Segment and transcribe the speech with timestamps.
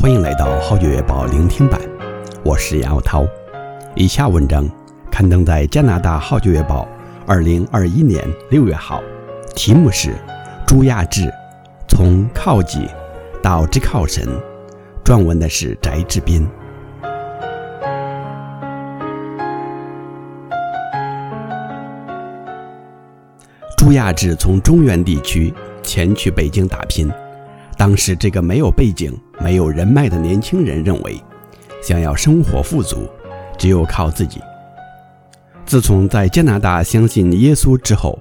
[0.00, 1.80] 欢迎来到《号角月报》聆听版，
[2.44, 3.26] 我是杨涛。
[3.96, 4.64] 以下文章
[5.10, 6.84] 刊登在加拿大《号角月报》
[7.26, 9.02] 二零二一年六月号，
[9.56, 10.10] 题目是
[10.64, 11.28] 《朱亚志
[11.88, 12.88] 从靠己
[13.42, 14.24] 到只靠神》，
[15.04, 16.48] 撰文的是翟志斌。
[23.76, 27.10] 朱亚志从中原地区前去北京打拼。
[27.78, 31.16] 当时，这个没有背景、没有人脉的年轻人认为，
[31.80, 33.08] 想要生活富足，
[33.56, 34.40] 只有靠自己。
[35.64, 38.20] 自从在加拿大相信耶稣之后，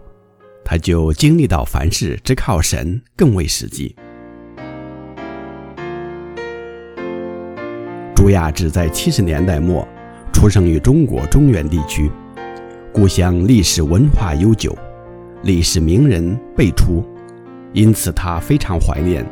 [0.64, 3.96] 他就经历到凡事只靠神更为实际。
[8.16, 9.88] 朱亚志在七十年代末
[10.32, 12.12] 出生于中国中原地区，
[12.94, 14.78] 故乡历史文化悠久，
[15.42, 17.04] 历史名人辈出，
[17.74, 19.26] 因此他非常怀念。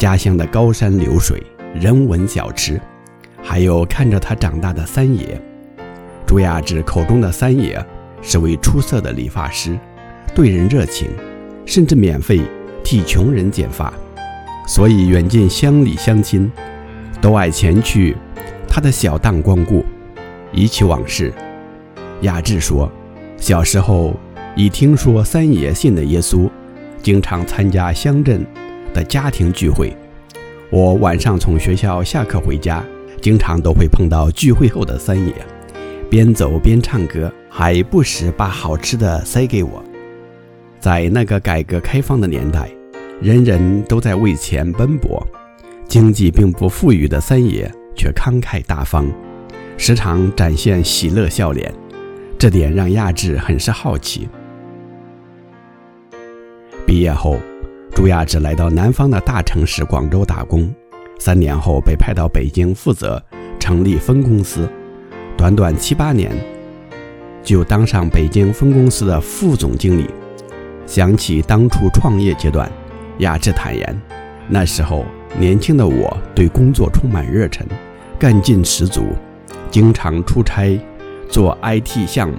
[0.00, 1.42] 家乡的高山流水、
[1.74, 2.80] 人文小吃，
[3.42, 5.38] 还有看着他长大的三爷。
[6.26, 7.78] 朱亚志口中的三爷
[8.22, 9.78] 是位出色的理发师，
[10.34, 11.10] 对人热情，
[11.66, 12.40] 甚至免费
[12.82, 13.92] 替穷人剪发，
[14.66, 16.50] 所以远近乡里乡亲
[17.20, 18.16] 都爱前去
[18.66, 19.84] 他的小档光顾。
[20.50, 21.30] 忆起往事，
[22.22, 22.90] 亚志说，
[23.36, 24.16] 小时候
[24.56, 26.48] 已听说三爷信的耶稣，
[27.02, 28.46] 经常参加乡镇
[28.92, 29.96] 的家庭聚会，
[30.70, 32.84] 我晚上从学校下课回家，
[33.20, 35.34] 经常都会碰到聚会后的三爷，
[36.08, 39.82] 边走边唱歌，还不时把好吃的塞给我。
[40.78, 42.68] 在那个改革开放的年代，
[43.20, 45.26] 人人都在为钱奔波，
[45.86, 49.06] 经济并不富裕的三爷却慷慨大方，
[49.76, 51.72] 时常展现喜乐笑脸，
[52.38, 54.28] 这点让亚志很是好奇。
[56.86, 57.38] 毕业后。
[57.94, 60.72] 朱亚志来到南方的大城市广州打工，
[61.18, 63.22] 三年后被派到北京负责
[63.58, 64.68] 成立分公司，
[65.36, 66.30] 短短七八年
[67.42, 70.08] 就当上北京分公司的副总经理。
[70.86, 72.70] 想起当初创业阶段，
[73.18, 74.00] 亚志坦言，
[74.48, 75.04] 那时候
[75.38, 77.66] 年轻的我对工作充满热忱，
[78.18, 79.12] 干劲十足，
[79.70, 80.80] 经常出差
[81.28, 82.38] 做 IT 项目，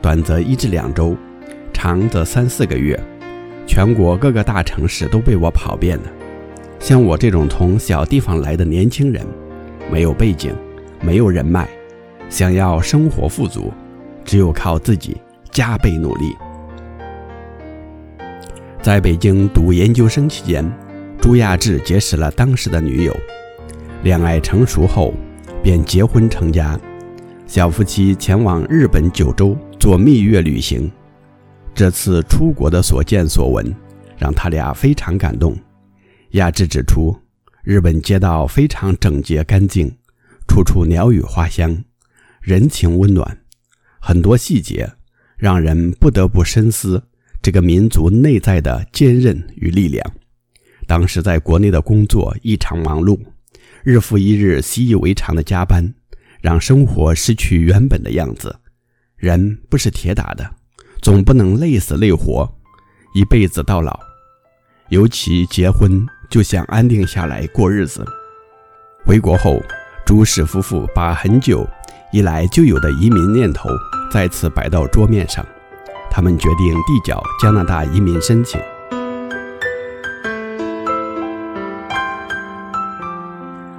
[0.00, 1.14] 短则一至两周，
[1.72, 2.98] 长则三四个月。
[3.66, 6.04] 全国各个大城市都被我跑遍了。
[6.78, 9.24] 像我这种从小地方来的年轻人，
[9.90, 10.54] 没有背景，
[11.00, 11.68] 没有人脉，
[12.28, 13.72] 想要生活富足，
[14.24, 15.16] 只有靠自己
[15.50, 16.34] 加倍努力。
[18.82, 20.68] 在北京读研究生期间，
[21.20, 23.16] 朱亚志结识了当时的女友，
[24.02, 25.14] 恋爱成熟后
[25.62, 26.78] 便结婚成家。
[27.46, 30.90] 小夫妻前往日本九州做蜜月旅行。
[31.74, 33.74] 这次出国的所见所闻，
[34.18, 35.56] 让他俩非常感动。
[36.32, 37.18] 亚志指出，
[37.64, 39.90] 日本街道非常整洁干净，
[40.46, 41.82] 处处鸟语花香，
[42.40, 43.38] 人情温暖，
[44.00, 44.90] 很多细节
[45.36, 47.02] 让人不得不深思
[47.40, 50.04] 这个民族内在的坚韧与力量。
[50.86, 53.18] 当时在国内的工作异常忙碌，
[53.82, 55.94] 日复一日习以为常的加班，
[56.42, 58.54] 让生活失去原本的样子。
[59.16, 60.61] 人不是铁打的。
[61.02, 62.48] 总不能累死累活，
[63.12, 63.98] 一辈子到老。
[64.88, 68.06] 尤其结婚就想安定下来过日子。
[69.04, 69.60] 回国后，
[70.06, 71.66] 朱氏夫妇把很久
[72.12, 73.68] 以来就有的移民念头
[74.12, 75.44] 再次摆到桌面上，
[76.08, 78.60] 他们决定递交加拿大移民申请。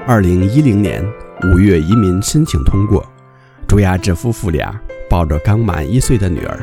[0.06, 1.02] 二零一零年
[1.46, 3.02] 五月，移民申请通过，
[3.66, 4.78] 朱亚志夫妇俩
[5.10, 6.60] 抱着刚满一岁的女儿。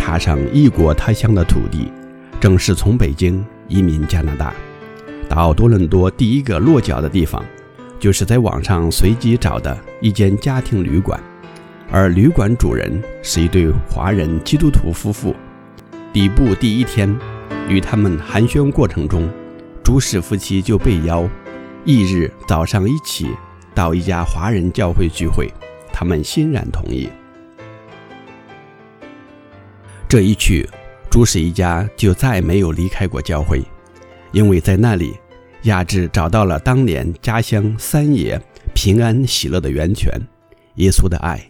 [0.00, 1.92] 踏上异国他乡的土地，
[2.40, 4.54] 正式从北京移民加拿大。
[5.28, 7.44] 到多伦多第一个落脚的地方，
[7.98, 11.20] 就是在网上随机找的一间家庭旅馆，
[11.92, 12.90] 而旅馆主人
[13.22, 15.36] 是一对华人基督徒夫妇。
[16.14, 17.14] 抵埗第一天，
[17.68, 19.28] 与他们寒暄过程中，
[19.84, 21.28] 朱氏夫妻就被邀，
[21.84, 23.28] 翌日早上一起
[23.74, 25.52] 到一家华人教会聚会，
[25.92, 27.08] 他们欣然同意。
[30.10, 30.68] 这一去，
[31.08, 33.62] 朱氏一家就再没有离开过教会，
[34.32, 35.14] 因为在那里，
[35.62, 38.36] 亚志找到了当年家乡三爷
[38.74, 40.12] 平安喜乐的源泉——
[40.78, 41.40] 耶稣的爱。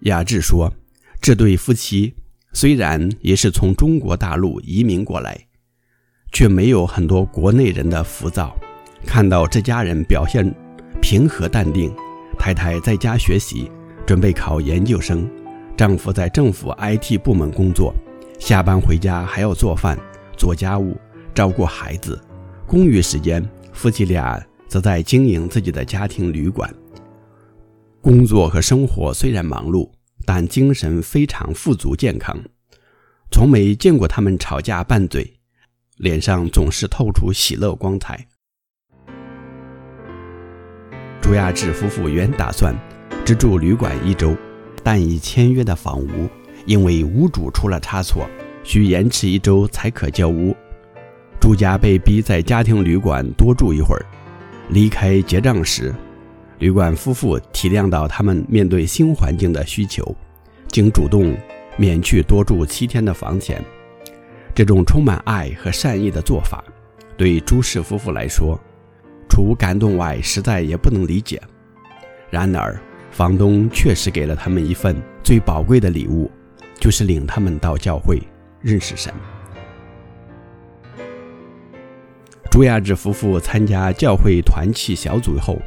[0.00, 0.70] 亚志说
[1.18, 2.12] ：“这对夫妻
[2.52, 5.46] 虽然也是从中国大陆移民过来，
[6.32, 8.54] 却没有很多国内人的浮躁。
[9.06, 10.54] 看到这家人表现
[11.00, 11.90] 平和淡定，
[12.38, 13.70] 太太在家学习，
[14.06, 15.26] 准备考研究生。”
[15.80, 17.94] 丈夫在政府 IT 部门工作，
[18.38, 19.98] 下班回家还要做饭、
[20.36, 20.94] 做家务、
[21.34, 22.20] 照顾孩子。
[22.66, 23.42] 空余时间，
[23.72, 24.38] 夫妻俩
[24.68, 26.70] 则在经营自己的家庭旅馆。
[28.02, 29.90] 工作和生活虽然忙碌，
[30.26, 32.38] 但精神非常富足健康，
[33.32, 35.32] 从没见过他们吵架拌嘴，
[35.96, 38.26] 脸上总是透出喜乐光彩。
[41.22, 42.76] 朱亚志夫妇原打算
[43.24, 44.36] 只住旅馆一周，
[44.82, 46.28] 但已签约的房屋
[46.66, 48.28] 因为屋主出了差错，
[48.62, 50.54] 需延迟一周才可交屋。
[51.40, 54.04] 朱家被逼在家庭旅馆多住一会儿。
[54.68, 55.94] 离开结账时，
[56.58, 60.14] 旅馆夫妇体谅到他们面对新环境的需求，
[60.68, 61.34] 竟主动
[61.76, 63.64] 免去多住七天的房钱。
[64.54, 66.62] 这种充满爱和善意的做法，
[67.16, 68.60] 对朱氏夫妇来说，
[69.28, 71.40] 除感动外，实在也不能理解。
[72.28, 72.78] 然而，
[73.10, 76.30] 房东确实给了他们一份最宝贵的礼物，
[76.78, 78.22] 就是领他们到教会
[78.62, 79.12] 认识神。
[82.50, 85.58] 朱亚志夫妇参加教会团契小组后，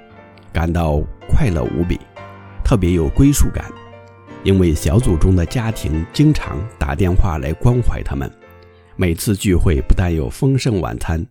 [0.51, 1.99] 感到快乐无比，
[2.63, 3.71] 特别有归属感，
[4.43, 8.29] 因为小组中的家庭经常打电话来关怀他们。
[8.95, 11.25] 每次聚会不但有丰盛晚餐。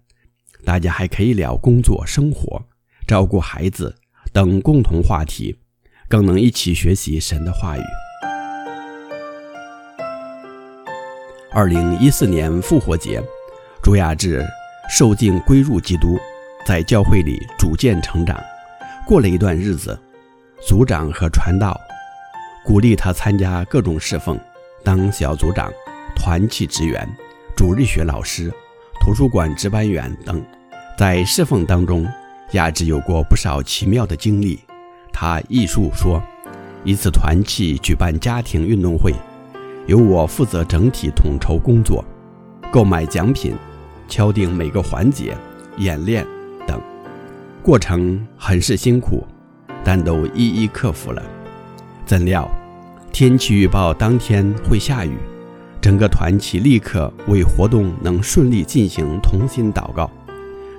[0.65, 2.62] 大家还可以聊工作、生活、
[3.06, 3.94] 照顾孩子
[4.32, 5.56] 等共同话题，
[6.12, 7.82] 更能一起学习神的话语。
[11.50, 13.23] 二零一四年复活节，
[13.82, 14.47] 朱亚志
[14.91, 16.19] 受浸归入基督，
[16.67, 18.38] 在教会里逐渐成长。
[19.06, 19.99] 过了一段日子，
[20.61, 21.81] 组长和传道
[22.62, 24.38] 鼓励他参加各种侍奉，
[24.85, 25.73] 当小组长、
[26.15, 27.08] 团契职员、
[27.56, 28.53] 主日学老师。
[29.00, 30.44] 图书馆值班员等，
[30.99, 32.06] 在侍奉当中，
[32.50, 34.61] 亚志有过不少奇妙的经历。
[35.12, 36.23] 他忆述说，
[36.85, 39.14] 一次团契举办家庭运动会，
[39.87, 42.05] 由我负责整体统筹工作，
[42.73, 43.55] 购买奖品，
[44.09, 45.37] 敲定每个环节、
[45.76, 46.26] 演练
[46.67, 46.81] 等，
[47.62, 49.25] 过程很是辛苦，
[49.85, 51.23] 但都一一克服了。
[52.05, 52.50] 怎料，
[53.12, 55.17] 天气预报当天会下雨。
[55.81, 60.08] 整个团体立刻为活动能顺利进行同心祷告，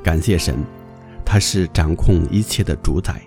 [0.02, 0.56] 感谢神，
[1.26, 3.22] 他是掌控一切的主宰。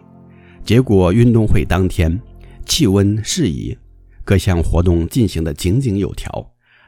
[0.67, 2.21] 结果运动会当天
[2.65, 3.79] 气温适宜，
[4.25, 6.29] 各项活动进行得井井有条，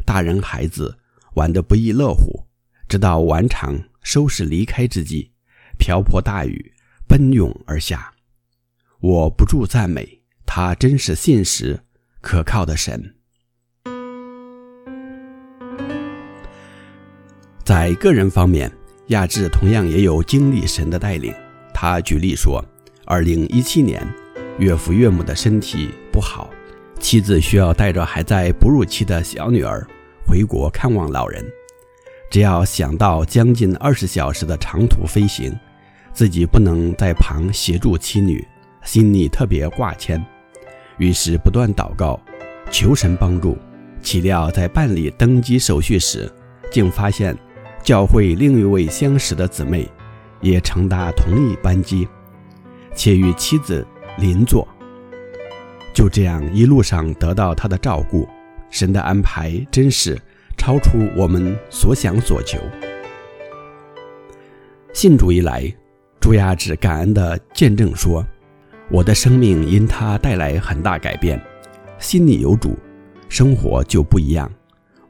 [0.05, 0.99] 大人孩子
[1.37, 2.45] 玩得不亦乐乎。
[2.89, 5.31] 直到晚场收拾离开之际，
[5.79, 6.73] 瓢泼大雨
[7.07, 8.13] 奔涌而下。
[8.99, 11.79] 我不住赞美他，真是信实
[12.21, 13.15] 可靠的神。
[17.63, 18.73] 在个人方面，
[19.09, 21.33] 亚志同样也有经历神的带领。
[21.73, 22.65] 他举例说
[23.09, 24.07] ，2017年，
[24.59, 26.49] 岳父岳母的身体不好，
[27.01, 29.87] 妻子需要带着还在哺乳期的小女儿
[30.27, 31.45] 回国看望老人。
[32.31, 35.53] 只要想到将近二十小时的长途飞行，
[36.13, 38.47] 自己不能在旁协助妻女，
[38.85, 40.25] 心里特别挂牵。
[40.99, 42.21] 于是不断祷告，
[42.71, 43.57] 求神帮助。
[44.01, 46.31] 岂料在办理登机手续时，
[46.71, 47.37] 竟发现。
[47.81, 49.89] 教会另一位相识的姊妹，
[50.43, 52.07] 也乘搭同一班机，
[52.99, 53.87] 且与妻子
[54.19, 54.67] 邻座。
[55.95, 58.29] 就这样一路上得到他的照顾，
[58.71, 60.21] 神的安排真是
[60.57, 62.59] 超出我们所想所求。
[64.93, 65.73] 信主以来，
[66.19, 68.27] 朱亚志感恩地见证说
[68.91, 71.41] ：“我的生命因他带来很大改变，
[72.01, 72.77] 心里有主，
[73.29, 74.51] 生活就不一样。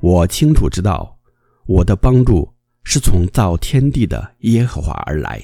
[0.01, 1.17] 我清楚知道，
[1.65, 2.47] 我的帮助。”
[2.91, 5.39] 是从造天地的耶和华而来，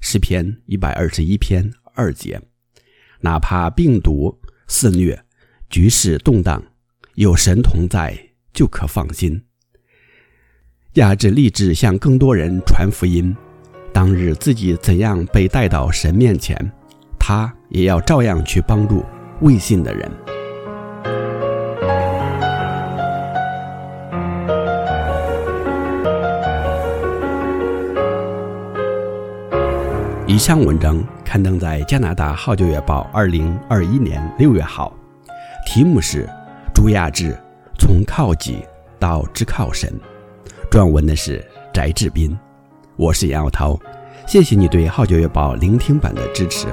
[0.00, 1.62] 诗篇一百二十一篇
[1.98, 2.40] 二节。
[3.20, 4.38] 哪怕病毒
[4.68, 5.20] 肆虐，
[5.68, 6.62] 局势动荡，
[7.16, 8.16] 有神同在
[8.52, 9.42] 就可放心。
[10.94, 13.36] 亚志立志向更多人传福音，
[13.92, 16.56] 当日自己怎样被带到神面前，
[17.18, 19.04] 他也要照样去帮助
[19.40, 20.08] 未信的人。
[30.26, 34.90] 以上文章刊登在加拿大《号角月报》二零二一年六月号，
[35.66, 36.24] 题目是
[36.74, 37.36] 《朱亚志
[37.78, 38.64] 从靠己
[38.98, 39.92] 到知靠神》，
[40.74, 42.34] 撰文的是翟志斌。
[42.96, 43.78] 我是杨耀涛，
[44.26, 46.66] 谢谢你对《号角月报》聆听版的支持。